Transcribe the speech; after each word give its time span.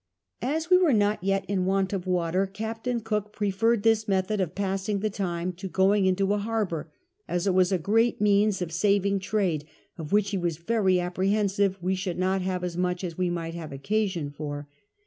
As 0.41 0.71
we 0.71 0.77
w^ero 0.77 0.95
not 0.95 1.23
yet 1.23 1.45
in 1.47 1.65
want 1.67 1.93
of 1.93 2.07
water 2.07 2.47
Captain 2.47 3.01
Cook 3.01 3.31
preferred 3.31 3.83
this 3.83 4.07
method 4.07 4.41
of 4.41 4.55
passing 4.55 4.99
the 5.01 5.11
time 5.11 5.53
to 5.53 5.67
going 5.67 6.07
into 6.07 6.33
a 6.33 6.39
harbour; 6.39 6.91
dls 7.29 7.45
it 7.45 7.53
was 7.53 7.71
a 7.71 7.77
gre^it 7.77 8.19
means 8.19 8.63
of 8.63 8.69
siiving 8.69 9.21
trade, 9.21 9.63
of 9.99 10.11
which 10.11 10.31
he 10.31 10.39
was 10.39 10.57
very 10.57 10.95
apiireliensive 10.95 11.75
we 11.83 11.93
should 11.93 12.17
not 12.17 12.41
have 12.41 12.63
as 12.63 12.75
much 12.75 13.03
as 13.03 13.13
\ve 13.13 13.29
might 13.29 13.53
have 13.53 13.71
occasion 13.71 14.31
for. 14.31 14.67